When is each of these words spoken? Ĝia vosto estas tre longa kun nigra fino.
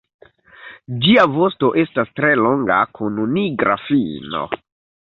Ĝia 1.03 1.25
vosto 1.35 1.69
estas 1.83 2.11
tre 2.21 2.33
longa 2.41 2.79
kun 2.99 3.21
nigra 3.39 3.79
fino. 3.89 4.47